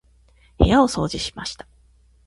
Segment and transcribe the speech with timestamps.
[0.57, 1.67] 部屋を掃除しました。